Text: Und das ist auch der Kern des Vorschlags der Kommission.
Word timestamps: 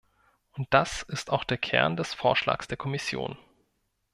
Und 0.53 0.73
das 0.73 1.03
ist 1.03 1.29
auch 1.29 1.43
der 1.43 1.59
Kern 1.59 1.95
des 1.95 2.15
Vorschlags 2.15 2.67
der 2.67 2.75
Kommission. 2.75 3.37